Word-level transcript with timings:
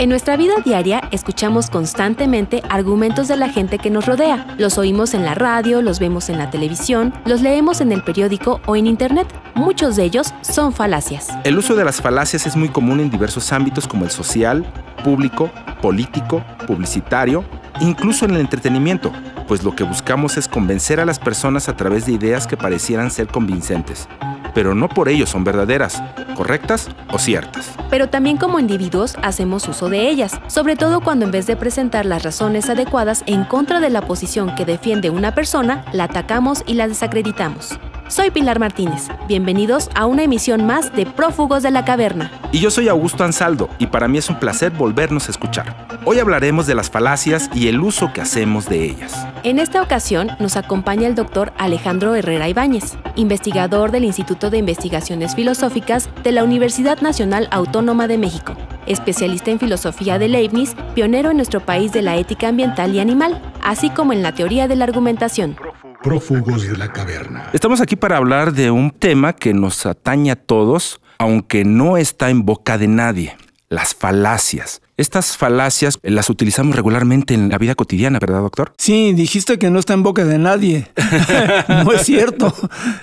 En 0.00 0.08
nuestra 0.08 0.38
vida 0.38 0.54
diaria 0.64 1.02
escuchamos 1.10 1.68
constantemente 1.68 2.62
argumentos 2.70 3.28
de 3.28 3.36
la 3.36 3.50
gente 3.50 3.76
que 3.76 3.90
nos 3.90 4.06
rodea. 4.06 4.46
Los 4.56 4.78
oímos 4.78 5.12
en 5.12 5.26
la 5.26 5.34
radio, 5.34 5.82
los 5.82 6.00
vemos 6.00 6.30
en 6.30 6.38
la 6.38 6.48
televisión, 6.48 7.12
los 7.26 7.42
leemos 7.42 7.82
en 7.82 7.92
el 7.92 8.02
periódico 8.02 8.62
o 8.64 8.76
en 8.76 8.86
Internet. 8.86 9.26
Muchos 9.54 9.96
de 9.96 10.04
ellos 10.04 10.32
son 10.40 10.72
falacias. 10.72 11.28
El 11.44 11.58
uso 11.58 11.74
de 11.74 11.84
las 11.84 12.00
falacias 12.00 12.46
es 12.46 12.56
muy 12.56 12.70
común 12.70 13.00
en 13.00 13.10
diversos 13.10 13.52
ámbitos 13.52 13.86
como 13.86 14.06
el 14.06 14.10
social, 14.10 14.64
público, 15.04 15.50
político, 15.82 16.42
publicitario, 16.66 17.44
incluso 17.82 18.24
en 18.24 18.30
el 18.30 18.40
entretenimiento, 18.40 19.12
pues 19.48 19.62
lo 19.64 19.76
que 19.76 19.84
buscamos 19.84 20.38
es 20.38 20.48
convencer 20.48 20.98
a 21.00 21.04
las 21.04 21.18
personas 21.18 21.68
a 21.68 21.76
través 21.76 22.06
de 22.06 22.12
ideas 22.12 22.46
que 22.46 22.56
parecieran 22.56 23.10
ser 23.10 23.26
convincentes 23.26 24.08
pero 24.54 24.74
no 24.74 24.88
por 24.88 25.08
ello 25.08 25.26
son 25.26 25.44
verdaderas, 25.44 26.02
correctas 26.36 26.88
o 27.12 27.18
ciertas. 27.18 27.72
Pero 27.90 28.08
también 28.08 28.36
como 28.36 28.58
individuos 28.58 29.16
hacemos 29.22 29.68
uso 29.68 29.88
de 29.88 30.08
ellas, 30.08 30.40
sobre 30.46 30.76
todo 30.76 31.00
cuando 31.00 31.24
en 31.24 31.30
vez 31.30 31.46
de 31.46 31.56
presentar 31.56 32.06
las 32.06 32.22
razones 32.22 32.70
adecuadas 32.70 33.22
en 33.26 33.44
contra 33.44 33.80
de 33.80 33.90
la 33.90 34.02
posición 34.02 34.54
que 34.54 34.64
defiende 34.64 35.10
una 35.10 35.34
persona, 35.34 35.84
la 35.92 36.04
atacamos 36.04 36.62
y 36.66 36.74
la 36.74 36.88
desacreditamos. 36.88 37.78
Soy 38.10 38.32
Pilar 38.32 38.58
Martínez. 38.58 39.06
Bienvenidos 39.28 39.88
a 39.94 40.04
una 40.06 40.24
emisión 40.24 40.66
más 40.66 40.92
de 40.96 41.06
Prófugos 41.06 41.62
de 41.62 41.70
la 41.70 41.84
Caverna. 41.84 42.32
Y 42.50 42.58
yo 42.58 42.72
soy 42.72 42.88
Augusto 42.88 43.22
Ansaldo 43.22 43.70
y 43.78 43.86
para 43.86 44.08
mí 44.08 44.18
es 44.18 44.28
un 44.28 44.40
placer 44.40 44.72
volvernos 44.72 45.28
a 45.28 45.30
escuchar. 45.30 45.86
Hoy 46.04 46.18
hablaremos 46.18 46.66
de 46.66 46.74
las 46.74 46.90
falacias 46.90 47.48
y 47.54 47.68
el 47.68 47.78
uso 47.78 48.12
que 48.12 48.20
hacemos 48.20 48.68
de 48.68 48.82
ellas. 48.82 49.14
En 49.44 49.60
esta 49.60 49.80
ocasión 49.80 50.32
nos 50.40 50.56
acompaña 50.56 51.06
el 51.06 51.14
doctor 51.14 51.52
Alejandro 51.56 52.16
Herrera 52.16 52.48
Ibáñez, 52.48 52.98
investigador 53.14 53.92
del 53.92 54.02
Instituto 54.02 54.50
de 54.50 54.58
Investigaciones 54.58 55.36
Filosóficas 55.36 56.10
de 56.24 56.32
la 56.32 56.42
Universidad 56.42 57.00
Nacional 57.02 57.46
Autónoma 57.52 58.08
de 58.08 58.18
México, 58.18 58.56
especialista 58.86 59.52
en 59.52 59.60
filosofía 59.60 60.18
de 60.18 60.26
Leibniz, 60.26 60.74
pionero 60.96 61.30
en 61.30 61.36
nuestro 61.36 61.60
país 61.60 61.92
de 61.92 62.02
la 62.02 62.16
ética 62.16 62.48
ambiental 62.48 62.92
y 62.92 62.98
animal, 62.98 63.40
así 63.62 63.88
como 63.88 64.12
en 64.12 64.24
la 64.24 64.34
teoría 64.34 64.66
de 64.66 64.74
la 64.74 64.84
argumentación. 64.86 65.56
Prófugos 66.02 66.66
de 66.66 66.78
la 66.78 66.92
caverna. 66.92 67.50
Estamos 67.52 67.82
aquí 67.82 67.94
para 67.94 68.16
hablar 68.16 68.54
de 68.54 68.70
un 68.70 68.90
tema 68.90 69.34
que 69.34 69.52
nos 69.52 69.84
atañe 69.84 70.30
a 70.30 70.36
todos, 70.36 71.00
aunque 71.18 71.64
no 71.64 71.98
está 71.98 72.30
en 72.30 72.46
boca 72.46 72.78
de 72.78 72.88
nadie, 72.88 73.36
las 73.70 73.94
falacias. 73.94 74.82
Estas 74.96 75.36
falacias 75.38 75.98
las 76.02 76.28
utilizamos 76.28 76.74
regularmente 76.76 77.32
en 77.34 77.48
la 77.48 77.56
vida 77.56 77.74
cotidiana, 77.74 78.18
¿verdad, 78.18 78.40
doctor? 78.40 78.74
Sí, 78.76 79.12
dijiste 79.14 79.58
que 79.58 79.70
no 79.70 79.78
está 79.78 79.94
en 79.94 80.02
boca 80.02 80.24
de 80.24 80.36
nadie. 80.38 80.90
no 81.68 81.92
es 81.92 82.02
cierto. 82.02 82.52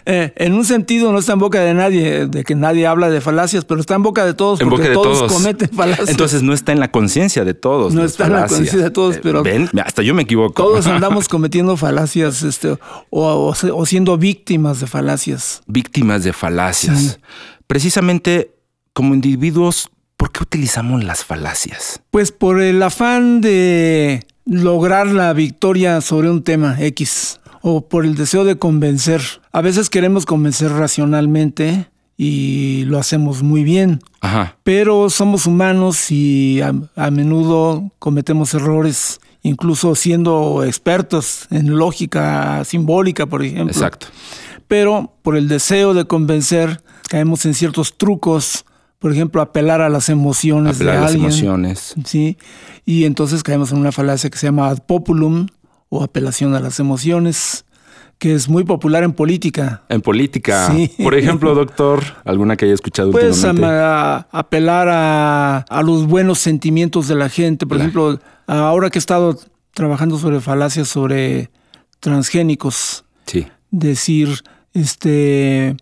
Eh, 0.05 0.33
en 0.35 0.53
un 0.53 0.65
sentido 0.65 1.11
no 1.13 1.19
está 1.19 1.33
en 1.33 1.39
boca 1.39 1.61
de 1.61 1.73
nadie, 1.73 2.27
de 2.27 2.43
que 2.43 2.53
nadie 2.53 2.85
habla 2.85 3.09
de 3.09 3.21
falacias, 3.21 3.63
pero 3.65 3.79
está 3.79 3.95
en 3.95 4.03
boca 4.03 4.25
de 4.25 4.33
todos 4.33 4.59
En 4.61 4.69
porque 4.69 4.89
boca 4.89 4.89
de 4.99 5.03
todos, 5.03 5.17
todos. 5.19 5.33
cometen 5.33 5.69
falacias. 5.69 6.09
Entonces 6.09 6.43
no 6.43 6.53
está 6.53 6.73
en 6.73 6.81
la 6.81 6.91
conciencia 6.91 7.45
de 7.45 7.53
todos. 7.53 7.93
No 7.95 8.03
está 8.03 8.25
en 8.27 8.33
la 8.33 8.45
conciencia 8.47 8.77
de 8.79 8.91
todos, 8.91 9.15
Eh, 9.15 9.19
pero- 9.23 9.41
Ven, 9.43 9.69
hasta 9.83 10.03
yo 10.03 10.13
me 10.13 10.23
equivoco. 10.23 10.53
todos 10.61 10.85
andamos 10.87 11.29
cometiendo 11.29 11.77
falacias 11.77 12.43
este, 12.43 12.71
o, 12.71 12.77
o- 13.09 13.53
o 13.73 13.85
siendo 13.85 14.17
víctimas 14.17 14.81
de 14.81 14.87
falacias. 14.87 15.61
Víctimas 15.65 16.23
de 16.25 16.33
falacias. 16.33 16.99
Sí. 16.99 17.11
Precisamente 17.65 18.51
como 18.93 19.13
individuos, 19.13 19.89
¿por 20.27 20.33
qué 20.33 20.43
utilizamos 20.43 21.05
las 21.05 21.23
falacias? 21.23 22.01
Pues 22.11 22.33
por 22.33 22.59
el 22.59 22.83
afán 22.83 23.39
de 23.39 24.27
lograr 24.45 25.07
la 25.07 25.31
victoria 25.31 26.01
sobre 26.01 26.29
un 26.29 26.43
tema 26.43 26.75
X 26.81 27.39
o 27.61 27.87
por 27.87 28.03
el 28.03 28.15
deseo 28.15 28.43
de 28.43 28.57
convencer. 28.57 29.21
A 29.53 29.61
veces 29.61 29.89
queremos 29.89 30.25
convencer 30.25 30.69
racionalmente 30.73 31.87
y 32.17 32.83
lo 32.87 32.99
hacemos 32.99 33.41
muy 33.41 33.63
bien, 33.63 34.01
Ajá. 34.19 34.57
pero 34.63 35.09
somos 35.09 35.45
humanos 35.45 36.11
y 36.11 36.59
a, 36.59 36.73
a 36.97 37.09
menudo 37.09 37.89
cometemos 37.97 38.53
errores, 38.53 39.21
incluso 39.43 39.95
siendo 39.95 40.65
expertos 40.65 41.47
en 41.51 41.77
lógica 41.77 42.65
simbólica, 42.65 43.27
por 43.27 43.45
ejemplo. 43.45 43.71
Exacto. 43.71 44.07
Pero 44.67 45.13
por 45.21 45.37
el 45.37 45.47
deseo 45.47 45.93
de 45.93 46.03
convencer 46.03 46.81
caemos 47.07 47.45
en 47.45 47.53
ciertos 47.53 47.97
trucos, 47.97 48.65
por 48.99 49.11
ejemplo, 49.11 49.41
apelar 49.41 49.81
a 49.81 49.89
las 49.89 50.09
emociones 50.09 50.75
Apelar 50.77 50.93
de 50.93 50.97
a 50.97 51.01
las 51.01 51.11
alguien. 51.11 51.25
emociones. 51.29 51.93
Sí, 52.05 52.37
y 52.85 53.05
entonces 53.05 53.43
caemos 53.43 53.71
en 53.71 53.77
una 53.77 53.91
falacia 53.91 54.29
que 54.29 54.37
se 54.37 54.47
llama 54.47 54.69
ad 54.69 54.79
populum 54.85 55.47
o 55.89 56.03
apelación 56.03 56.55
a 56.55 56.59
las 56.59 56.79
emociones, 56.79 57.63
que 58.17 58.33
es 58.33 58.49
muy 58.49 58.63
popular 58.63 59.03
en 59.03 59.13
política. 59.13 59.83
En 59.89 60.01
política, 60.01 60.71
Sí. 60.71 60.91
por 61.03 61.13
ejemplo, 61.13 61.53
doctor, 61.55 62.01
alguna 62.25 62.55
que 62.57 62.65
haya 62.65 62.73
escuchado 62.73 63.11
Pues 63.11 63.43
últimamente. 63.43 63.65
a- 63.67 64.15
a- 64.17 64.27
apelar 64.31 64.89
a, 64.89 65.57
a 65.59 65.81
los 65.83 66.07
buenos 66.07 66.39
sentimientos 66.39 67.07
de 67.07 67.13
la 67.15 67.29
gente. 67.29 67.67
Por 67.67 67.77
Claro. 67.77 67.89
ejemplo, 68.11 68.27
ahora 68.47 68.89
que 68.89 68.97
he 68.97 68.99
estado 68.99 69.37
trabajando 69.75 70.17
sobre 70.17 70.41
falacias 70.41 70.87
sobre 70.87 71.51
transgénicos, 71.99 73.05
Sí. 73.27 73.45
decir, 73.69 74.29
este, 74.73 75.75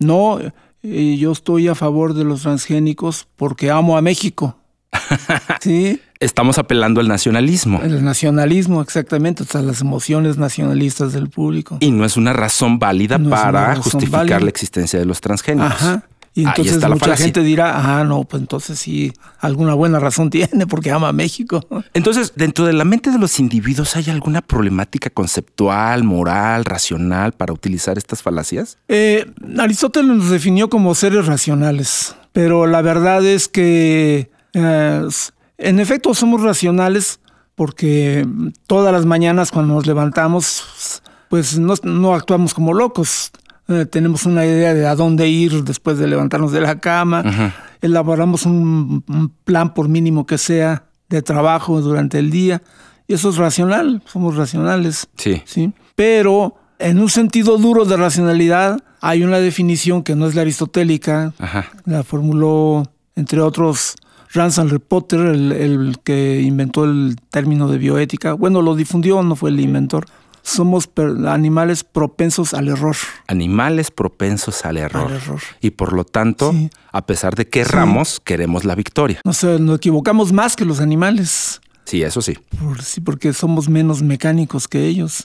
no, 0.00 0.38
eh, 0.86 1.16
yo 1.18 1.32
estoy 1.32 1.68
a 1.68 1.74
favor 1.74 2.14
de 2.14 2.24
los 2.24 2.42
transgénicos 2.42 3.26
porque 3.36 3.70
amo 3.70 3.96
a 3.96 4.02
México. 4.02 4.56
sí, 5.60 6.00
Estamos 6.18 6.56
apelando 6.56 7.00
al 7.02 7.08
nacionalismo. 7.08 7.82
el 7.82 8.02
nacionalismo, 8.02 8.80
exactamente, 8.80 9.42
o 9.42 9.46
sea, 9.46 9.60
las 9.60 9.82
emociones 9.82 10.38
nacionalistas 10.38 11.12
del 11.12 11.28
público. 11.28 11.76
Y 11.80 11.90
no 11.90 12.06
es 12.06 12.16
una 12.16 12.32
razón 12.32 12.78
válida 12.78 13.18
No 13.18 13.28
para 13.28 13.66
razón 13.74 13.82
justificar 13.82 14.20
válida. 14.20 14.40
la 14.40 14.48
existencia 14.48 14.98
de 14.98 15.04
los 15.04 15.20
transgénicos. 15.20 15.72
Ajá. 15.72 16.04
Y 16.36 16.40
Ahí 16.42 16.48
entonces 16.48 16.74
está 16.74 16.88
la 16.90 16.96
mucha 16.96 17.06
falacia. 17.06 17.24
gente 17.24 17.42
dirá, 17.42 17.98
ah, 17.98 18.04
no, 18.04 18.24
pues 18.24 18.42
entonces 18.42 18.78
sí, 18.78 19.10
alguna 19.40 19.72
buena 19.72 19.98
razón 19.98 20.28
tiene 20.36 20.66
porque 20.66 20.90
ama 20.90 21.08
a 21.08 21.12
México. 21.14 21.66
Entonces, 21.94 22.34
dentro 22.36 22.66
de 22.66 22.74
la 22.74 22.84
mente 22.84 23.10
de 23.10 23.18
los 23.18 23.40
individuos, 23.40 23.96
¿hay 23.96 24.10
alguna 24.10 24.42
problemática 24.42 25.08
conceptual, 25.08 26.04
moral, 26.04 26.66
racional 26.66 27.32
para 27.32 27.54
utilizar 27.54 27.96
estas 27.96 28.22
falacias? 28.22 28.76
Eh, 28.88 29.24
Aristóteles 29.58 30.14
nos 30.14 30.28
definió 30.28 30.68
como 30.68 30.94
seres 30.94 31.24
racionales, 31.24 32.14
pero 32.32 32.66
la 32.66 32.82
verdad 32.82 33.24
es 33.24 33.48
que 33.48 34.30
eh, 34.52 35.08
en 35.56 35.80
efecto 35.80 36.12
somos 36.12 36.42
racionales 36.42 37.18
porque 37.54 38.28
todas 38.66 38.92
las 38.92 39.06
mañanas 39.06 39.50
cuando 39.50 39.72
nos 39.72 39.86
levantamos, 39.86 41.00
pues 41.30 41.58
no, 41.58 41.72
no 41.82 42.14
actuamos 42.14 42.52
como 42.52 42.74
locos. 42.74 43.32
Eh, 43.68 43.86
tenemos 43.86 44.26
una 44.26 44.46
idea 44.46 44.74
de 44.74 44.86
a 44.86 44.94
dónde 44.94 45.28
ir 45.28 45.64
después 45.64 45.98
de 45.98 46.06
levantarnos 46.06 46.52
de 46.52 46.60
la 46.60 46.78
cama, 46.78 47.52
elaboramos 47.82 48.46
un, 48.46 49.02
un 49.08 49.28
plan 49.44 49.74
por 49.74 49.88
mínimo 49.88 50.24
que 50.24 50.38
sea 50.38 50.84
de 51.08 51.22
trabajo 51.22 51.80
durante 51.80 52.18
el 52.18 52.30
día. 52.30 52.62
Y 53.08 53.14
eso 53.14 53.30
es 53.30 53.36
racional, 53.36 54.02
somos 54.06 54.36
racionales. 54.36 55.08
Sí. 55.16 55.42
¿sí? 55.44 55.72
Pero 55.94 56.54
en 56.78 57.00
un 57.00 57.08
sentido 57.08 57.58
duro 57.58 57.84
de 57.84 57.96
racionalidad 57.96 58.78
hay 59.00 59.22
una 59.22 59.38
definición 59.38 60.02
que 60.02 60.14
no 60.14 60.26
es 60.26 60.34
la 60.34 60.42
aristotélica, 60.42 61.32
Ajá. 61.38 61.66
la 61.84 62.02
formuló 62.02 62.84
entre 63.14 63.40
otros 63.40 63.96
Ransom 64.32 64.68
Potter, 64.86 65.20
el, 65.20 65.52
el 65.52 65.98
que 66.04 66.40
inventó 66.42 66.84
el 66.84 67.16
término 67.30 67.68
de 67.68 67.78
bioética. 67.78 68.34
Bueno, 68.34 68.62
lo 68.62 68.74
difundió, 68.74 69.22
no 69.22 69.36
fue 69.36 69.50
el 69.50 69.60
inventor. 69.60 70.06
Somos 70.48 70.88
animales 71.26 71.82
propensos 71.82 72.54
al 72.54 72.68
error. 72.68 72.94
Animales 73.26 73.90
propensos 73.90 74.64
al 74.64 74.76
error. 74.76 75.10
Al 75.10 75.16
error. 75.16 75.40
Y 75.60 75.70
por 75.70 75.92
lo 75.92 76.04
tanto, 76.04 76.52
Sí. 76.52 76.70
a 76.92 77.04
pesar 77.04 77.34
de 77.34 77.48
que 77.48 77.62
erramos, 77.62 78.20
queremos 78.20 78.64
la 78.64 78.76
victoria. 78.76 79.20
No 79.24 79.32
sé, 79.32 79.58
nos 79.58 79.78
equivocamos 79.78 80.32
más 80.32 80.54
que 80.54 80.64
los 80.64 80.78
animales, 80.78 81.60
Sí, 81.84 82.00
eso 82.04 82.22
sí. 82.22 82.38
por- 82.60 82.80
sí, 82.82 83.00
porque 83.00 83.32
somos 83.32 83.68
menos 83.68 84.02
mecánicos 84.02 84.68
que 84.68 84.86
ellos. 84.86 85.24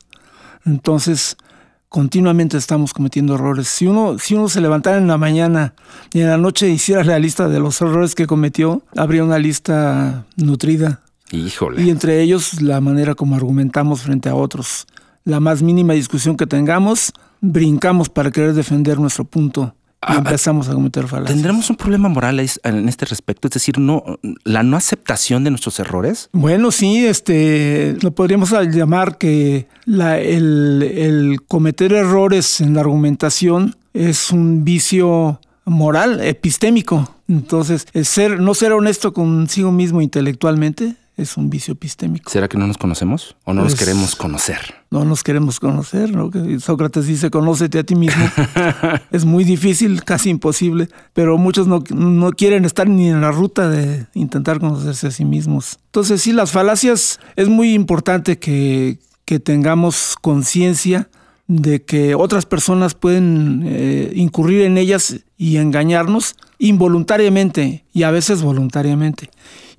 Entonces, 0.66 1.38
continuamente 1.88 2.58
estamos 2.58 2.92
cometiendo 2.92 3.36
errores. 3.36 3.68
Si 3.68 3.86
uno, 3.86 4.18
si 4.18 4.34
uno 4.34 4.50
se 4.50 4.60
levantara 4.60 4.98
en 4.98 5.08
la 5.08 5.18
mañana 5.20 5.76
y 6.14 6.22
en 6.22 6.30
la 6.30 6.38
noche 6.38 6.68
hiciera 6.68 7.04
la 7.04 7.20
lista 7.20 7.48
de 7.48 7.60
los 7.60 7.80
errores 7.80 8.16
que 8.16 8.26
cometió, 8.26 8.82
habría 8.98 9.24
una 9.24 9.38
lista 9.38 10.26
nutrida. 10.36 11.02
Híjole. 11.32 11.84
Y 11.84 11.92
entre 11.92 12.22
ellos 12.24 12.60
la 12.62 12.82
manera 12.82 13.14
como 13.14 13.36
argumentamos 13.36 14.02
frente 14.02 14.28
a 14.30 14.36
otros. 14.36 14.88
La 15.24 15.40
más 15.40 15.62
mínima 15.62 15.94
discusión 15.94 16.36
que 16.36 16.48
tengamos, 16.48 17.14
brincamos 17.42 18.10
para 18.10 18.32
querer 18.32 18.54
defender 18.54 19.00
nuestro 19.00 19.26
punto. 19.26 19.76
y 20.08 20.18
empezamos 20.18 20.68
a 20.68 20.74
cometer 20.74 21.08
falacias. 21.08 21.36
¿Tendremos 21.36 21.70
un 21.70 21.76
problema 21.76 22.10
moral 22.10 22.40
en 22.40 22.90
este 22.90 23.06
respecto? 23.06 23.48
Es 23.48 23.54
decir, 23.54 23.78
no, 23.78 24.04
la 24.44 24.64
no 24.64 24.78
aceptación 24.78 25.44
de 25.44 25.52
nuestros 25.52 25.80
errores. 25.80 26.30
Bueno, 26.34 26.72
sí, 26.72 27.06
este, 27.06 27.96
lo 28.02 28.12
podríamos 28.12 28.52
llamar 28.72 29.20
que 29.20 29.68
la, 29.86 30.20
el, 30.20 30.82
el 30.82 31.42
cometer 31.48 31.94
errores 31.94 32.62
en 32.62 32.74
la 32.74 32.82
argumentación 32.82 33.76
es 33.94 34.32
un 34.32 34.64
vicio 34.64 35.40
moral, 35.66 36.20
epistémico. 36.22 37.16
Entonces, 37.28 37.86
ser, 38.04 38.40
no 38.40 38.54
ser 38.56 38.74
honesto 38.74 39.14
consigo 39.14 39.72
mismo 39.72 40.02
intelectualmente 40.02 40.96
es 41.18 41.38
un 41.38 41.50
vicio 41.50 41.74
epistémico. 41.74 42.30
¿Será 42.30 42.48
que 42.48 42.58
no 42.58 42.68
nos 42.68 42.78
conocemos 42.78 43.36
o 43.44 43.54
no 43.54 43.64
nos 43.64 43.74
pues, 43.74 43.80
queremos 43.80 44.16
conocer? 44.16 44.76
No 44.90 45.06
nos 45.06 45.24
queremos 45.24 45.60
conocer, 45.60 46.12
¿no? 46.16 46.32
Sócrates 46.60 47.06
dice, 47.06 47.30
conócete 47.30 47.80
a 47.80 47.84
ti 47.84 47.96
mismo. 47.96 48.26
es 49.12 49.26
muy 49.26 49.44
difícil, 49.44 50.04
casi 50.04 50.30
imposible, 50.30 50.90
pero 51.14 51.38
muchos 51.38 51.68
no, 51.68 51.84
no, 51.90 52.32
quieren 52.32 52.66
estar 52.66 52.90
ni 52.90 53.10
en 53.10 53.22
la 53.22 53.32
ruta 53.32 53.70
de 53.70 54.08
intentar 54.14 54.60
conocerse 54.60 55.08
a 55.08 55.12
sí 55.12 55.26
mismos. 55.26 55.80
Entonces, 55.88 56.22
sí, 56.22 56.34
las 56.34 56.52
falacias 56.52 57.20
es 57.36 57.50
muy 57.50 57.74
importante 57.74 58.40
que, 58.40 59.00
que 59.26 59.40
tengamos 59.40 60.16
conciencia 60.20 61.10
de 61.48 61.84
que 61.84 62.16
otras 62.16 62.46
personas 62.46 62.94
pueden 62.94 63.64
eh, 63.66 64.14
incurrir 64.16 64.62
en 64.62 64.78
ellas 64.78 65.18
y 65.38 65.58
engañarnos 65.58 66.36
involuntariamente 66.60 67.84
y 67.92 68.04
a 68.04 68.12
veces 68.12 68.42
voluntariamente. 68.42 69.30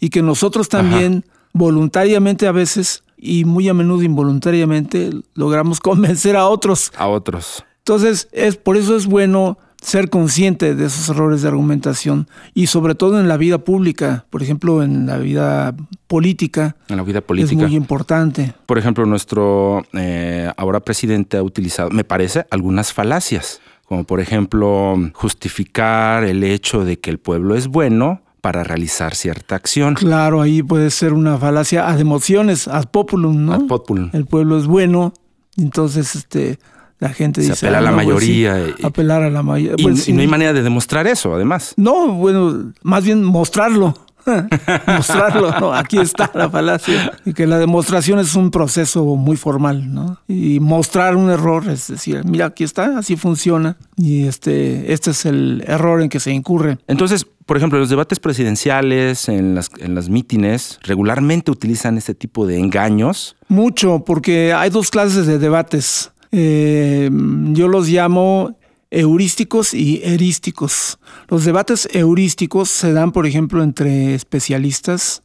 Y 0.03 0.11
que 0.11 0.21
nosotros 0.21 0.69
también 0.69 1.25
voluntariamente 1.53 2.49
a 2.49 2.53
veces 2.53 3.05
y 3.17 3.45
muy 3.45 3.69
a 3.69 3.75
menudo 3.75 4.03
involuntariamente 4.03 5.11
logramos 5.35 5.79
convencer 5.81 6.35
a 6.37 6.49
otros. 6.49 6.93
A 6.97 7.07
otros. 7.07 7.65
Entonces, 7.79 8.29
es, 8.33 8.57
por 8.57 8.77
eso 8.77 8.97
es 8.97 9.07
bueno 9.07 9.59
ser 9.81 10.11
consciente 10.11 10.75
de 10.75 10.87
esos 10.87 11.09
errores 11.09 11.43
de 11.43 11.49
argumentación 11.49 12.29
y 12.53 12.67
sobre 12.67 12.97
todo 12.97 13.21
en 13.21 13.29
la 13.29 13.37
vida 13.37 13.59
pública, 13.59 14.27
por 14.31 14.43
ejemplo, 14.43 14.83
en 14.83 15.07
la 15.07 15.19
vida 15.19 15.75
política. 16.09 16.77
En 16.89 16.97
la 16.97 17.05
vida 17.05 17.21
política. 17.21 17.63
Es 17.63 17.69
muy 17.69 17.77
importante. 17.77 18.55
Por 18.67 18.79
ejemplo, 18.79 19.07
nuestro 19.07 19.85
eh, 19.93 20.51
ahora 20.57 20.81
presidente 20.81 21.37
ha 21.37 21.43
utilizado, 21.45 21.91
me 21.91 22.05
parece, 22.05 22.45
algunas 22.51 22.93
falacias, 22.93 23.61
como 23.87 24.05
por 24.05 24.21
ejemplo 24.21 24.97
justificar 25.15 26.25
el 26.25 26.43
hecho 26.45 26.85
de 26.85 26.99
que 26.99 27.11
el 27.11 27.19
pueblo 27.19 27.57
es 27.57 27.69
bueno 27.69 28.23
para 28.43 28.65
realizar 28.65 29.15
cierta 29.15 29.55
acción. 29.55 29.95
Claro, 29.95 30.43
ahí 30.43 30.63
puede 30.63 30.91
ser 30.91 31.15
una 31.15 31.39
falacia 31.39 31.89
ad 31.89 32.01
emociones, 32.01 32.69
ad 32.69 32.87
populum, 32.91 33.47
¿no? 33.47 33.55
Ad 33.55 33.67
populum. 33.67 34.11
El 34.13 34.27
pueblo 34.27 34.59
es 34.59 34.67
bueno, 34.67 35.15
entonces 35.57 36.15
este 36.15 36.59
la 36.99 37.09
gente 37.09 37.41
dice. 37.41 37.67
Apela 37.67 37.79
a 37.79 37.81
la 37.81 37.93
pues 37.93 38.07
mayoría. 38.07 38.67
apelar 38.83 39.23
a 39.23 39.31
la 39.31 39.43
mayoría. 39.43 39.75
Y, 39.79 39.83
pues 39.83 40.09
no 40.09 40.21
hay 40.21 40.27
manera 40.27 40.53
de 40.53 40.63
demostrar 40.63 41.07
eso, 41.07 41.35
además. 41.35 41.73
No, 41.77 42.13
bueno, 42.13 42.73
más 42.83 43.05
bien 43.05 43.25
mostrarlo. 43.25 43.95
mostrarlo, 44.87 45.59
¿no? 45.61 45.73
Aquí 45.73 45.99
está 45.99 46.31
la 46.35 46.49
falacia. 46.49 47.13
Y 47.25 47.33
que 47.33 47.47
la 47.47 47.59
demostración 47.59 48.19
es 48.19 48.35
un 48.35 48.51
proceso 48.51 49.05
muy 49.17 49.37
formal, 49.37 49.93
¿no? 49.93 50.19
Y 50.29 50.61
mostrar 50.61 51.17
un 51.17 51.31
error, 51.31 51.69
es 51.69 51.89
decir, 51.89 52.25
mira, 52.25 52.47
aquí 52.47 52.65
está, 52.65 52.99
así 52.99 53.17
funciona. 53.17 53.77
Y 53.97 54.27
este, 54.27 54.93
este 54.93 55.11
es 55.11 55.27
el 55.27 55.65
error 55.67 56.03
en 56.03 56.09
que 56.09 56.21
se 56.21 56.31
incurre. 56.31 56.79
Entonces, 56.87 57.27
por 57.47 57.57
ejemplo, 57.57 57.79
los 57.79 57.89
debates 57.89 58.21
presidenciales, 58.21 59.29
en 59.29 59.55
las, 59.55 59.71
en 59.79 59.95
las 59.95 60.09
mítines, 60.09 60.79
regularmente 60.83 61.51
utilizan 61.51 61.99
este 61.99 62.15
tipo 62.15 62.47
de 62.47 62.59
engaños. 62.59 63.37
Mucho, 63.49 64.05
porque 64.05 64.53
hay 64.53 64.71
dos 64.71 64.91
clases 64.91 65.27
de 65.27 65.39
debates. 65.39 66.13
Eh, 66.31 67.11
yo 67.53 67.69
los 67.69 67.89
llamo 67.89 68.57
heurísticos 68.93 69.75
y 69.75 70.01
erísticos. 70.05 70.99
Los 71.29 71.45
debates 71.45 71.89
heurísticos 71.93 72.69
se 72.69 72.93
dan, 72.93 73.11
por 73.11 73.27
ejemplo, 73.27 73.63
entre 73.63 74.15
especialistas. 74.15 75.23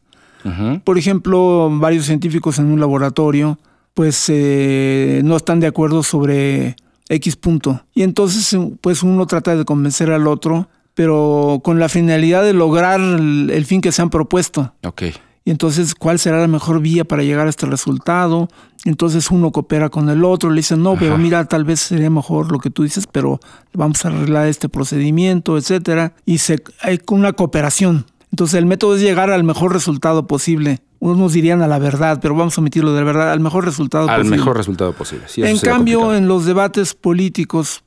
Por 0.85 0.97
ejemplo, 0.97 1.69
varios 1.69 2.05
científicos 2.05 2.57
en 2.57 2.67
un 2.67 2.79
laboratorio, 2.79 3.59
pues 3.93 4.27
eh, 4.29 5.19
no 5.25 5.35
están 5.35 5.59
de 5.59 5.67
acuerdo 5.67 6.03
sobre 6.03 6.77
X 7.09 7.35
punto. 7.35 7.83
Y 7.93 8.03
entonces, 8.03 8.57
pues 8.79 9.03
uno 9.03 9.25
trata 9.25 9.57
de 9.57 9.65
convencer 9.65 10.09
al 10.09 10.25
otro, 10.25 10.69
pero 10.93 11.59
con 11.65 11.79
la 11.79 11.89
finalidad 11.89 12.43
de 12.43 12.53
lograr 12.53 13.01
el, 13.01 13.65
fin 13.65 13.81
que 13.81 13.91
se 13.91 14.01
han 14.01 14.09
propuesto. 14.09 14.73
Okay 14.85 15.13
y 15.47 15.51
entonces 15.51 15.95
cuál 15.95 16.19
será 16.19 16.41
la 16.41 16.49
mejor 16.49 16.81
vía 16.81 17.05
para 17.05 17.23
llegar 17.23 17.47
a 17.47 17.49
este 17.49 17.65
resultado. 17.67 18.49
Entonces 18.83 19.31
uno 19.31 19.53
coopera 19.53 19.87
con 19.87 20.09
el 20.09 20.25
otro, 20.25 20.49
le 20.49 20.57
dice, 20.57 20.75
no, 20.75 20.97
pero 20.99 21.17
mira, 21.17 21.45
tal 21.45 21.63
vez 21.63 21.79
sería 21.79 22.09
mejor 22.09 22.51
lo 22.51 22.59
que 22.59 22.69
tú 22.69 22.83
dices, 22.83 23.07
pero 23.07 23.39
vamos 23.71 24.03
a 24.03 24.09
arreglar 24.09 24.47
este 24.47 24.67
procedimiento, 24.67 25.57
etcétera. 25.57 26.11
Y 26.25 26.39
se, 26.39 26.61
hay 26.81 26.99
una 27.09 27.31
cooperación. 27.31 28.07
Entonces 28.29 28.55
el 28.55 28.65
método 28.65 28.97
es 28.97 29.01
llegar 29.01 29.29
al 29.29 29.45
mejor 29.45 29.71
resultado 29.71 30.27
posible 30.27 30.81
unos 30.99 31.33
dirían 31.33 31.61
a 31.61 31.67
la 31.67 31.79
verdad, 31.79 32.19
pero 32.21 32.35
vamos 32.35 32.57
a 32.57 32.61
omitirlo 32.61 32.93
de 32.93 32.99
la 32.99 33.05
verdad, 33.05 33.31
al 33.31 33.39
mejor 33.39 33.65
resultado 33.65 34.07
posible. 34.07 34.23
Al 34.23 34.39
mejor 34.39 34.57
resultado 34.57 34.93
posible. 34.93 35.25
en 35.37 35.59
cambio, 35.59 36.13
en 36.13 36.27
los 36.27 36.45
debates 36.45 36.93
políticos, 36.93 37.83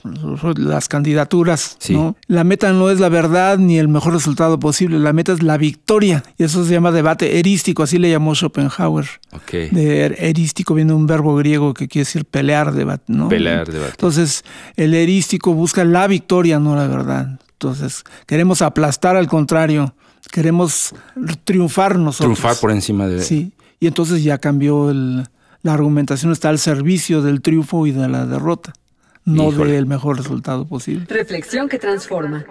las 0.57 0.89
candidaturas, 0.89 1.77
¿no? 1.89 2.17
la 2.27 2.45
meta 2.45 2.73
no 2.73 2.91
es 2.91 3.01
la 3.01 3.09
verdad 3.09 3.59
ni 3.59 3.79
el 3.79 3.89
mejor 3.89 4.13
resultado 4.13 4.59
posible, 4.61 4.99
la 4.99 5.13
meta 5.13 5.33
es 5.33 5.43
la 5.43 5.57
victoria. 5.57 6.23
Y 6.39 6.45
eso 6.45 6.65
se 6.65 6.73
llama 6.73 6.93
debate 6.93 7.39
erístico, 7.39 7.83
así 7.83 7.99
le 7.99 8.11
llamó 8.11 8.35
Schopenhauer. 8.35 9.07
Okay. 9.33 9.69
De 9.71 10.05
er, 10.05 10.17
erístico 10.19 10.75
viene 10.75 10.93
un 10.93 11.07
verbo 11.07 11.37
griego 11.37 11.75
que 11.75 11.89
quiere 11.89 12.05
decir 12.05 12.25
pelear 12.25 12.73
debate. 12.73 13.05
¿no? 13.09 13.29
Pelear 13.29 13.71
debate. 13.71 13.93
Entonces, 13.93 14.45
el 14.77 14.95
erístico 14.95 15.55
busca 15.55 15.85
la 15.85 16.07
victoria, 16.07 16.59
no 16.59 16.77
la 16.77 16.87
verdad. 16.87 17.41
Entonces, 17.53 18.05
queremos 18.27 18.63
aplastar 18.63 19.17
al 19.17 19.27
contrario 19.27 19.95
queremos 20.31 20.95
triunfar 21.45 21.99
nosotros. 21.99 22.39
Triunfar 22.39 22.61
por 22.61 22.71
encima 22.71 23.07
de... 23.07 23.23
Sí, 23.23 23.53
y 23.79 23.87
entonces 23.87 24.23
ya 24.23 24.39
cambió 24.39 24.91
el, 24.91 25.27
la 25.63 25.75
argumentación, 25.75 26.33
está 26.33 26.49
al 26.49 26.59
servicio 26.59 27.23
del 27.23 27.41
triunfo 27.41 27.87
y 27.87 27.93
de 27.93 28.09
la 28.09 28.27
derrota, 28.27 28.73
no 29.25 29.51
del 29.53 29.87
mejor 29.87 30.17
resultado 30.19 30.67
posible. 30.67 31.07
Reflexión 31.09 31.69
que 31.69 31.79
transforma. 31.79 32.45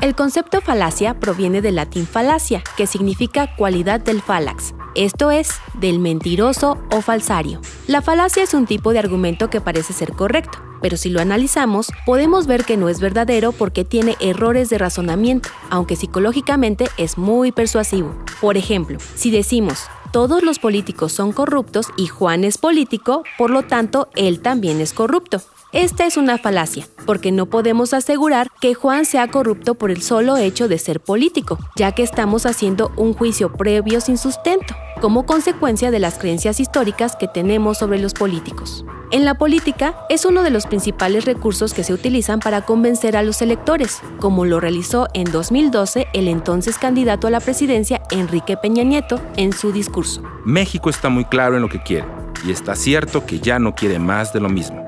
El 0.00 0.16
concepto 0.16 0.60
falacia 0.60 1.20
proviene 1.20 1.62
del 1.62 1.76
latín 1.76 2.06
falacia, 2.06 2.64
que 2.76 2.88
significa 2.88 3.54
cualidad 3.54 4.00
del 4.00 4.20
falax, 4.20 4.74
esto 4.96 5.30
es, 5.30 5.52
del 5.74 6.00
mentiroso 6.00 6.82
o 6.90 7.00
falsario. 7.02 7.60
La 7.86 8.02
falacia 8.02 8.42
es 8.42 8.52
un 8.52 8.66
tipo 8.66 8.92
de 8.92 8.98
argumento 8.98 9.48
que 9.48 9.60
parece 9.60 9.92
ser 9.92 10.12
correcto, 10.12 10.58
pero 10.82 10.98
si 10.98 11.08
lo 11.08 11.20
analizamos, 11.20 11.90
podemos 12.04 12.46
ver 12.46 12.64
que 12.64 12.76
no 12.76 12.90
es 12.90 13.00
verdadero 13.00 13.52
porque 13.52 13.84
tiene 13.84 14.16
errores 14.20 14.68
de 14.68 14.78
razonamiento, 14.78 15.48
aunque 15.70 15.96
psicológicamente 15.96 16.88
es 16.98 17.16
muy 17.16 17.52
persuasivo. 17.52 18.14
Por 18.40 18.56
ejemplo, 18.56 18.98
si 19.14 19.30
decimos, 19.30 19.86
todos 20.12 20.42
los 20.42 20.58
políticos 20.58 21.12
son 21.12 21.32
corruptos 21.32 21.86
y 21.96 22.08
Juan 22.08 22.44
es 22.44 22.58
político, 22.58 23.22
por 23.38 23.50
lo 23.50 23.62
tanto, 23.62 24.08
él 24.14 24.40
también 24.40 24.82
es 24.82 24.92
corrupto. 24.92 25.40
Esta 25.72 26.04
es 26.04 26.18
una 26.18 26.36
falacia, 26.36 26.86
porque 27.06 27.32
no 27.32 27.46
podemos 27.46 27.94
asegurar 27.94 28.48
que 28.60 28.74
Juan 28.74 29.06
sea 29.06 29.28
corrupto 29.28 29.74
por 29.74 29.90
el 29.90 30.02
solo 30.02 30.36
hecho 30.36 30.68
de 30.68 30.76
ser 30.76 31.00
político, 31.00 31.58
ya 31.76 31.92
que 31.92 32.02
estamos 32.02 32.44
haciendo 32.44 32.92
un 32.98 33.14
juicio 33.14 33.54
previo 33.54 34.02
sin 34.02 34.18
sustento, 34.18 34.74
como 35.02 35.26
consecuencia 35.26 35.90
de 35.90 35.98
las 35.98 36.16
creencias 36.18 36.60
históricas 36.60 37.16
que 37.16 37.28
tenemos 37.28 37.76
sobre 37.76 37.98
los 37.98 38.14
políticos. 38.14 38.86
En 39.10 39.24
la 39.24 39.34
política 39.34 39.94
es 40.08 40.24
uno 40.24 40.42
de 40.42 40.50
los 40.50 40.66
principales 40.66 41.24
recursos 41.24 41.74
que 41.74 41.82
se 41.82 41.92
utilizan 41.92 42.38
para 42.38 42.62
convencer 42.62 43.16
a 43.16 43.22
los 43.22 43.42
electores, 43.42 44.00
como 44.20 44.46
lo 44.46 44.60
realizó 44.60 45.08
en 45.12 45.24
2012 45.24 46.06
el 46.14 46.28
entonces 46.28 46.78
candidato 46.78 47.26
a 47.26 47.30
la 47.30 47.40
presidencia 47.40 48.00
Enrique 48.12 48.56
Peña 48.56 48.84
Nieto 48.84 49.20
en 49.36 49.52
su 49.52 49.72
discurso. 49.72 50.22
México 50.44 50.88
está 50.88 51.08
muy 51.08 51.24
claro 51.24 51.56
en 51.56 51.62
lo 51.62 51.68
que 51.68 51.82
quiere, 51.82 52.06
y 52.46 52.52
está 52.52 52.76
cierto 52.76 53.26
que 53.26 53.40
ya 53.40 53.58
no 53.58 53.74
quiere 53.74 53.98
más 53.98 54.32
de 54.32 54.40
lo 54.40 54.48
mismo 54.48 54.82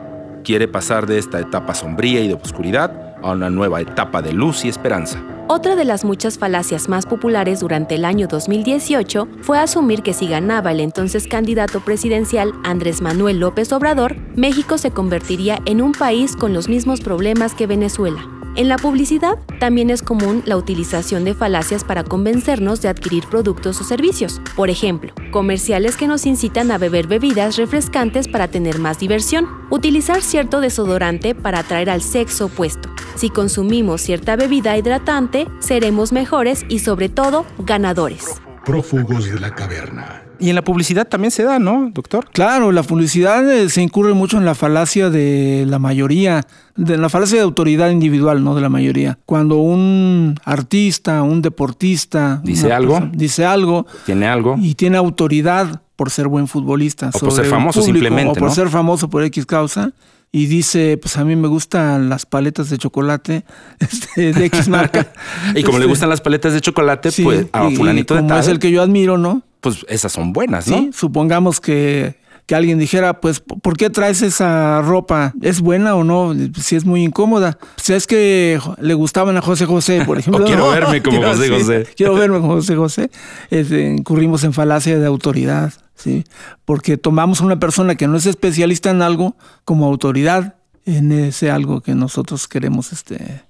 quiere 0.44 0.68
pasar 0.68 1.06
de 1.06 1.18
esta 1.18 1.40
etapa 1.40 1.74
sombría 1.74 2.20
y 2.20 2.28
de 2.28 2.34
oscuridad 2.34 3.16
a 3.22 3.30
una 3.30 3.50
nueva 3.50 3.80
etapa 3.80 4.22
de 4.22 4.32
luz 4.32 4.64
y 4.64 4.68
esperanza. 4.68 5.20
Otra 5.46 5.76
de 5.76 5.84
las 5.84 6.06
muchas 6.06 6.38
falacias 6.38 6.88
más 6.88 7.04
populares 7.04 7.60
durante 7.60 7.96
el 7.96 8.06
año 8.06 8.26
2018 8.28 9.28
fue 9.42 9.58
asumir 9.58 10.02
que 10.02 10.14
si 10.14 10.26
ganaba 10.26 10.72
el 10.72 10.80
entonces 10.80 11.28
candidato 11.28 11.80
presidencial 11.80 12.54
Andrés 12.64 13.02
Manuel 13.02 13.40
López 13.40 13.70
Obrador, 13.72 14.16
México 14.36 14.78
se 14.78 14.90
convertiría 14.90 15.58
en 15.66 15.82
un 15.82 15.92
país 15.92 16.34
con 16.34 16.54
los 16.54 16.70
mismos 16.70 17.02
problemas 17.02 17.54
que 17.54 17.66
Venezuela. 17.66 18.26
En 18.56 18.68
la 18.68 18.78
publicidad 18.78 19.38
también 19.60 19.90
es 19.90 20.02
común 20.02 20.42
la 20.46 20.56
utilización 20.56 21.24
de 21.24 21.34
falacias 21.34 21.84
para 21.84 22.04
convencernos 22.04 22.80
de 22.80 22.88
adquirir 22.88 23.26
productos 23.26 23.78
o 23.82 23.84
servicios. 23.84 24.40
Por 24.56 24.70
ejemplo, 24.70 25.12
comerciales 25.30 25.96
que 25.96 26.06
nos 26.06 26.24
incitan 26.24 26.70
a 26.70 26.78
beber 26.78 27.06
bebidas 27.06 27.56
refrescantes 27.56 28.28
para 28.28 28.48
tener 28.48 28.78
más 28.78 28.98
diversión. 28.98 29.46
Utilizar 29.68 30.22
cierto 30.22 30.60
desodorante 30.60 31.34
para 31.34 31.58
atraer 31.58 31.90
al 31.90 32.00
sexo 32.00 32.46
opuesto. 32.46 32.93
Si 33.16 33.30
consumimos 33.30 34.00
cierta 34.00 34.34
bebida 34.36 34.76
hidratante, 34.76 35.46
seremos 35.60 36.12
mejores 36.12 36.64
y 36.68 36.80
sobre 36.80 37.08
todo 37.08 37.46
ganadores. 37.58 38.40
Prófugos 38.64 39.30
de 39.30 39.38
la 39.38 39.54
caverna. 39.54 40.22
Y 40.40 40.48
en 40.48 40.56
la 40.56 40.62
publicidad 40.62 41.06
también 41.06 41.30
se 41.30 41.44
da, 41.44 41.60
¿no, 41.60 41.90
doctor? 41.92 42.28
Claro, 42.32 42.72
la 42.72 42.82
publicidad 42.82 43.48
eh, 43.50 43.68
se 43.70 43.82
incurre 43.82 44.14
mucho 44.14 44.36
en 44.36 44.44
la 44.44 44.56
falacia 44.56 45.08
de 45.10 45.64
la 45.68 45.78
mayoría, 45.78 46.44
de 46.74 46.96
la 46.96 47.08
falacia 47.08 47.38
de 47.38 47.44
autoridad 47.44 47.90
individual, 47.90 48.42
no 48.42 48.56
de 48.56 48.60
la 48.60 48.68
mayoría. 48.68 49.18
Cuando 49.26 49.58
un 49.58 50.34
artista, 50.44 51.22
un 51.22 51.40
deportista 51.40 52.40
dice 52.42 52.72
algo, 52.72 53.08
dice 53.12 53.44
algo, 53.44 53.86
tiene 54.06 54.26
algo 54.26 54.56
y 54.60 54.74
tiene 54.74 54.96
autoridad 54.96 55.82
por 55.94 56.10
ser 56.10 56.26
buen 56.26 56.48
futbolista, 56.48 57.10
o 57.14 57.18
por 57.18 57.32
ser 57.32 57.46
famoso 57.46 57.80
simplemente, 57.82 58.32
o 58.32 58.34
por 58.34 58.50
ser 58.50 58.68
famoso 58.68 59.08
por 59.08 59.22
X 59.22 59.46
causa, 59.46 59.92
y 60.34 60.46
dice, 60.46 60.98
pues 61.00 61.16
a 61.16 61.24
mí 61.24 61.36
me 61.36 61.46
gustan 61.46 62.08
las 62.08 62.26
paletas 62.26 62.68
de 62.68 62.76
chocolate 62.76 63.44
este, 63.78 64.32
de 64.32 64.46
X 64.46 64.66
marca. 64.66 65.12
y 65.54 65.62
como 65.62 65.78
le 65.78 65.84
este, 65.84 65.90
gustan 65.90 66.08
las 66.08 66.20
paletas 66.20 66.52
de 66.52 66.60
chocolate, 66.60 67.10
pues 67.22 67.46
a 67.52 67.70
fulanito 67.70 68.16
de 68.16 68.24
tal. 68.24 68.40
es 68.40 68.48
el 68.48 68.58
que 68.58 68.72
yo 68.72 68.82
admiro, 68.82 69.16
¿no? 69.16 69.42
Pues 69.60 69.86
esas 69.88 70.10
son 70.10 70.32
buenas, 70.32 70.66
¿no? 70.66 70.76
Sí, 70.76 70.90
supongamos 70.92 71.60
que, 71.60 72.16
que 72.46 72.56
alguien 72.56 72.80
dijera, 72.80 73.20
pues, 73.20 73.38
¿por 73.38 73.76
qué 73.76 73.90
traes 73.90 74.22
esa 74.22 74.82
ropa? 74.82 75.32
¿Es 75.40 75.60
buena 75.60 75.94
o 75.94 76.02
no? 76.02 76.34
Si 76.60 76.74
es 76.74 76.84
muy 76.84 77.04
incómoda. 77.04 77.56
Si 77.76 77.92
es 77.92 78.08
que 78.08 78.58
le 78.80 78.94
gustaban 78.94 79.36
a 79.36 79.40
José 79.40 79.66
José, 79.66 80.02
por 80.04 80.18
ejemplo. 80.18 80.46
quiero 80.46 80.68
verme 80.68 81.00
como 81.00 81.22
José 81.22 81.48
José. 81.48 81.86
quiero 81.96 82.14
verme 82.14 82.40
como 82.40 82.54
José 82.54 82.74
José. 82.74 83.10
Este, 83.50 83.82
incurrimos 83.82 84.42
en 84.42 84.52
falacia 84.52 84.98
de 84.98 85.06
autoridad. 85.06 85.72
¿Sí? 85.94 86.24
Porque 86.64 86.96
tomamos 86.96 87.40
a 87.40 87.44
una 87.44 87.58
persona 87.58 87.94
que 87.94 88.06
no 88.06 88.16
es 88.16 88.26
especialista 88.26 88.90
en 88.90 89.02
algo 89.02 89.36
como 89.64 89.86
autoridad 89.86 90.56
en 90.86 91.12
ese 91.12 91.50
algo 91.50 91.80
que 91.80 91.94
nosotros 91.94 92.46
queremos 92.46 92.92
este, 92.92 93.42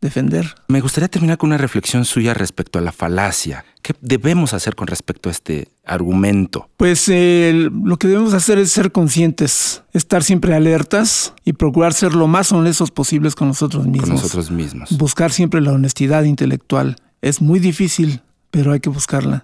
defender. 0.00 0.54
Me 0.68 0.80
gustaría 0.80 1.08
terminar 1.08 1.38
con 1.38 1.48
una 1.48 1.58
reflexión 1.58 2.04
suya 2.04 2.34
respecto 2.34 2.78
a 2.78 2.82
la 2.82 2.92
falacia. 2.92 3.64
¿Qué 3.82 3.94
debemos 4.00 4.54
hacer 4.54 4.74
con 4.74 4.86
respecto 4.86 5.28
a 5.28 5.32
este 5.32 5.68
argumento? 5.84 6.68
Pues 6.76 7.08
lo 7.08 7.96
que 7.96 8.08
debemos 8.08 8.34
hacer 8.34 8.58
es 8.58 8.70
ser 8.72 8.92
conscientes, 8.92 9.82
estar 9.92 10.22
siempre 10.22 10.54
alertas 10.54 11.34
y 11.44 11.54
procurar 11.54 11.92
ser 11.92 12.14
lo 12.14 12.26
más 12.26 12.52
honestos 12.52 12.90
posibles 12.90 13.34
con 13.34 13.48
nosotros 13.48 13.86
mismos. 13.86 14.08
Con 14.08 14.16
nosotros 14.16 14.50
mismos. 14.50 14.96
Buscar 14.96 15.32
siempre 15.32 15.60
la 15.60 15.72
honestidad 15.72 16.24
intelectual. 16.24 16.96
Es 17.20 17.40
muy 17.40 17.58
difícil, 17.58 18.22
pero 18.50 18.72
hay 18.72 18.80
que 18.80 18.90
buscarla. 18.90 19.42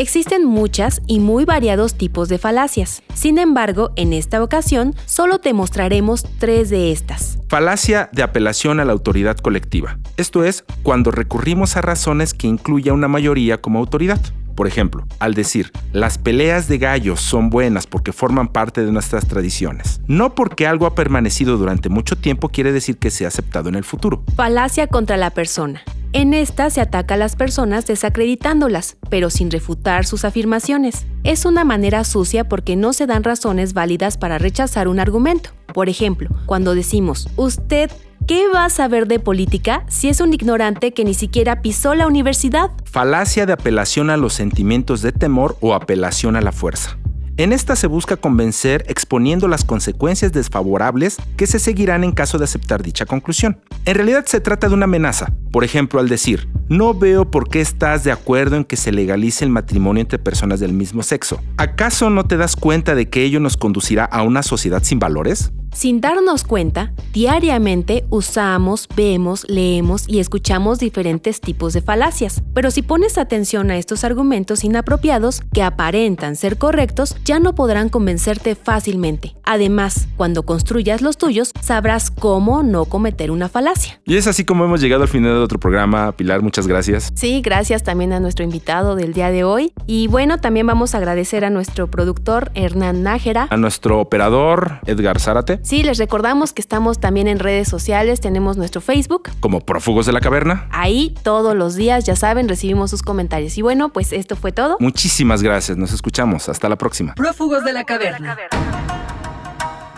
Existen 0.00 0.46
muchas 0.46 1.02
y 1.06 1.20
muy 1.20 1.44
variados 1.44 1.94
tipos 1.94 2.30
de 2.30 2.38
falacias. 2.38 3.02
Sin 3.12 3.36
embargo, 3.36 3.90
en 3.96 4.14
esta 4.14 4.42
ocasión 4.42 4.94
solo 5.04 5.40
te 5.40 5.52
mostraremos 5.52 6.24
tres 6.38 6.70
de 6.70 6.90
estas. 6.90 7.36
Falacia 7.50 8.08
de 8.10 8.22
apelación 8.22 8.80
a 8.80 8.86
la 8.86 8.92
autoridad 8.92 9.36
colectiva. 9.36 9.98
Esto 10.16 10.42
es 10.42 10.64
cuando 10.82 11.10
recurrimos 11.10 11.76
a 11.76 11.82
razones 11.82 12.32
que 12.32 12.46
incluya 12.46 12.94
una 12.94 13.08
mayoría 13.08 13.60
como 13.60 13.78
autoridad. 13.78 14.18
Por 14.54 14.66
ejemplo, 14.66 15.06
al 15.18 15.34
decir, 15.34 15.70
las 15.92 16.16
peleas 16.16 16.66
de 16.66 16.78
gallos 16.78 17.20
son 17.20 17.50
buenas 17.50 17.86
porque 17.86 18.14
forman 18.14 18.48
parte 18.48 18.82
de 18.82 18.92
nuestras 18.92 19.28
tradiciones. 19.28 20.00
No 20.06 20.34
porque 20.34 20.66
algo 20.66 20.86
ha 20.86 20.94
permanecido 20.94 21.58
durante 21.58 21.90
mucho 21.90 22.16
tiempo 22.16 22.48
quiere 22.48 22.72
decir 22.72 22.96
que 22.96 23.10
sea 23.10 23.28
aceptado 23.28 23.68
en 23.68 23.74
el 23.74 23.84
futuro. 23.84 24.24
Falacia 24.34 24.86
contra 24.86 25.18
la 25.18 25.28
persona. 25.28 25.82
En 26.12 26.34
esta 26.34 26.70
se 26.70 26.80
ataca 26.80 27.14
a 27.14 27.16
las 27.16 27.36
personas 27.36 27.86
desacreditándolas, 27.86 28.96
pero 29.10 29.30
sin 29.30 29.48
refutar 29.48 30.04
sus 30.04 30.24
afirmaciones. 30.24 31.06
Es 31.22 31.44
una 31.44 31.62
manera 31.62 32.02
sucia 32.02 32.48
porque 32.48 32.74
no 32.74 32.92
se 32.92 33.06
dan 33.06 33.22
razones 33.22 33.74
válidas 33.74 34.18
para 34.18 34.36
rechazar 34.36 34.88
un 34.88 34.98
argumento. 34.98 35.50
Por 35.72 35.88
ejemplo, 35.88 36.28
cuando 36.46 36.74
decimos, 36.74 37.28
usted 37.36 37.90
¿Qué 38.26 38.46
va 38.46 38.66
a 38.66 38.70
saber 38.70 39.08
de 39.08 39.18
política 39.18 39.82
si 39.88 40.08
es 40.08 40.20
un 40.20 40.32
ignorante 40.32 40.92
que 40.92 41.04
ni 41.04 41.14
siquiera 41.14 41.62
pisó 41.62 41.96
la 41.96 42.06
universidad? 42.06 42.70
Falacia 42.84 43.44
de 43.44 43.54
apelación 43.54 44.08
a 44.08 44.16
los 44.16 44.34
sentimientos 44.34 45.02
de 45.02 45.10
temor 45.10 45.56
o 45.60 45.74
apelación 45.74 46.36
a 46.36 46.40
la 46.40 46.52
fuerza. 46.52 46.99
En 47.36 47.52
esta 47.52 47.74
se 47.76 47.86
busca 47.86 48.16
convencer 48.16 48.84
exponiendo 48.86 49.48
las 49.48 49.64
consecuencias 49.64 50.32
desfavorables 50.32 51.16
que 51.36 51.46
se 51.46 51.58
seguirán 51.58 52.04
en 52.04 52.12
caso 52.12 52.38
de 52.38 52.44
aceptar 52.44 52.82
dicha 52.82 53.06
conclusión. 53.06 53.60
En 53.86 53.94
realidad 53.94 54.26
se 54.26 54.40
trata 54.40 54.68
de 54.68 54.74
una 54.74 54.84
amenaza, 54.84 55.32
por 55.50 55.64
ejemplo 55.64 56.00
al 56.00 56.08
decir, 56.08 56.48
no 56.68 56.94
veo 56.94 57.30
por 57.30 57.48
qué 57.48 57.60
estás 57.60 58.04
de 58.04 58.12
acuerdo 58.12 58.56
en 58.56 58.64
que 58.64 58.76
se 58.76 58.92
legalice 58.92 59.44
el 59.44 59.50
matrimonio 59.50 60.02
entre 60.02 60.18
personas 60.18 60.60
del 60.60 60.72
mismo 60.72 61.02
sexo. 61.02 61.40
¿Acaso 61.56 62.10
no 62.10 62.24
te 62.24 62.36
das 62.36 62.56
cuenta 62.56 62.94
de 62.94 63.08
que 63.08 63.24
ello 63.24 63.40
nos 63.40 63.56
conducirá 63.56 64.04
a 64.04 64.22
una 64.22 64.42
sociedad 64.42 64.82
sin 64.82 64.98
valores? 64.98 65.52
Sin 65.72 66.00
darnos 66.00 66.42
cuenta, 66.42 66.92
diariamente 67.12 68.04
usamos, 68.10 68.88
vemos, 68.96 69.46
leemos 69.48 70.08
y 70.08 70.18
escuchamos 70.18 70.80
diferentes 70.80 71.40
tipos 71.40 71.72
de 71.72 71.80
falacias. 71.80 72.42
Pero 72.54 72.70
si 72.70 72.82
pones 72.82 73.18
atención 73.18 73.70
a 73.70 73.76
estos 73.76 74.02
argumentos 74.02 74.64
inapropiados 74.64 75.42
que 75.52 75.62
aparentan 75.62 76.34
ser 76.34 76.58
correctos, 76.58 77.16
ya 77.24 77.38
no 77.38 77.54
podrán 77.54 77.88
convencerte 77.88 78.56
fácilmente. 78.56 79.36
Además, 79.44 80.08
cuando 80.16 80.44
construyas 80.44 81.02
los 81.02 81.18
tuyos, 81.18 81.52
sabrás 81.60 82.10
cómo 82.10 82.62
no 82.62 82.84
cometer 82.84 83.30
una 83.30 83.48
falacia. 83.48 84.00
Y 84.04 84.16
es 84.16 84.26
así 84.26 84.44
como 84.44 84.64
hemos 84.64 84.80
llegado 84.80 85.02
al 85.02 85.08
final 85.08 85.34
de 85.34 85.38
otro 85.38 85.60
programa. 85.60 86.12
Pilar, 86.12 86.42
muchas 86.42 86.66
gracias. 86.66 87.12
Sí, 87.14 87.40
gracias 87.42 87.84
también 87.84 88.12
a 88.12 88.20
nuestro 88.20 88.44
invitado 88.44 88.96
del 88.96 89.12
día 89.12 89.30
de 89.30 89.44
hoy. 89.44 89.72
Y 89.86 90.08
bueno, 90.08 90.38
también 90.38 90.66
vamos 90.66 90.94
a 90.94 90.98
agradecer 90.98 91.44
a 91.44 91.50
nuestro 91.50 91.90
productor 91.90 92.50
Hernán 92.54 93.02
Nájera. 93.02 93.46
A 93.50 93.56
nuestro 93.56 94.00
operador 94.00 94.80
Edgar 94.86 95.20
Zárate. 95.20 95.59
Sí, 95.62 95.82
les 95.82 95.98
recordamos 95.98 96.52
que 96.52 96.62
estamos 96.62 97.00
también 97.00 97.28
en 97.28 97.38
redes 97.38 97.68
sociales, 97.68 98.20
tenemos 98.20 98.56
nuestro 98.56 98.80
Facebook. 98.80 99.30
Como 99.40 99.60
Prófugos 99.60 100.06
de 100.06 100.12
la 100.12 100.20
Caverna. 100.20 100.66
Ahí 100.70 101.14
todos 101.22 101.54
los 101.54 101.74
días, 101.74 102.04
ya 102.04 102.16
saben, 102.16 102.48
recibimos 102.48 102.90
sus 102.90 103.02
comentarios. 103.02 103.56
Y 103.58 103.62
bueno, 103.62 103.90
pues 103.90 104.12
esto 104.12 104.36
fue 104.36 104.52
todo. 104.52 104.76
Muchísimas 104.80 105.42
gracias, 105.42 105.76
nos 105.76 105.92
escuchamos. 105.92 106.48
Hasta 106.48 106.68
la 106.68 106.76
próxima. 106.76 107.14
Prófugos 107.14 107.64
de 107.64 107.72
la 107.72 107.84
Caverna. 107.84 108.36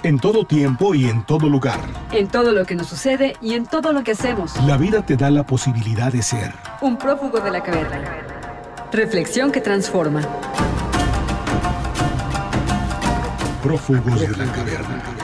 En 0.03 0.19
todo 0.19 0.45
tiempo 0.45 0.97
y 0.97 1.09
en 1.09 1.25
todo 1.25 1.49
lugar. 1.49 1.79
En 2.11 2.27
todo 2.27 2.51
lo 2.51 2.67
que 2.67 2.75
nos 2.75 2.89
sucede 2.89 3.37
y 3.41 3.55
en 3.55 3.67
todo 3.67 3.93
lo 3.93 4.03
que 4.03 4.13
hacemos. 4.13 4.57
La 4.67 4.77
vida 4.77 5.07
te 5.07 5.17
da 5.17 5.31
la 5.31 5.47
posibilidad 5.47 6.13
de 6.13 6.23
ser. 6.23 6.53
Un 6.81 6.99
prófugo 6.99 7.39
de 7.39 7.53
la 7.53 7.63
caverna. 7.63 8.03
Reflexión 8.91 9.53
que 9.53 9.61
transforma. 9.61 10.23
Prófugos 13.63 14.21
de 14.21 14.45
la 14.45 14.53
caverna. 14.53 15.22